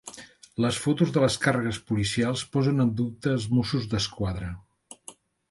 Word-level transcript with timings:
Les 0.63 0.77
fotos 0.85 1.11
de 1.17 1.21
les 1.23 1.37
càrregues 1.43 1.79
policials 1.89 2.43
posen 2.57 2.85
en 2.85 2.95
dubte 3.03 3.35
els 3.35 3.47
Mossos 3.59 3.87
d'Esquadra. 3.93 4.51